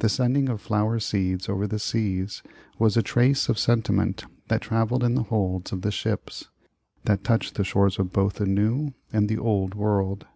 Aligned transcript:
The 0.00 0.08
sending 0.08 0.48
of 0.48 0.60
flower 0.60 0.98
seeds 0.98 1.48
over 1.48 1.68
the 1.68 1.78
seas, 1.78 2.42
was 2.76 2.96
a 2.96 3.02
trace 3.04 3.48
of 3.48 3.56
sentiment 3.56 4.24
that 4.48 4.62
traveled 4.62 5.04
in 5.04 5.14
the 5.14 5.22
holds 5.22 5.70
of 5.70 5.82
the 5.82 5.92
ships, 5.92 6.48
that 7.04 7.22
touched 7.22 7.54
the 7.54 7.62
shores 7.62 8.00
of 8.00 8.12
both 8.12 8.32
the 8.34 8.46
new 8.46 8.94
and 9.12 9.28
the 9.28 9.38
old 9.38 9.76
world. 9.76 10.26